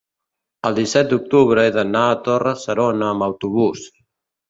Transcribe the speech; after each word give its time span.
el 0.69 0.77
disset 0.79 1.11
d'octubre 1.11 1.67
he 1.67 1.75
d'anar 1.77 2.03
a 2.09 2.19
Torre-serona 2.31 3.15
amb 3.15 3.31
autobús. 3.31 3.89